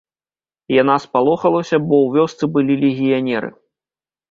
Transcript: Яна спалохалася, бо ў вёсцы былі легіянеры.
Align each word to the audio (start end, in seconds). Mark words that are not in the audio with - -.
Яна 0.81 0.95
спалохалася, 1.03 1.77
бо 1.87 1.95
ў 2.07 2.17
вёсцы 2.17 2.43
былі 2.57 2.81
легіянеры. 2.87 3.49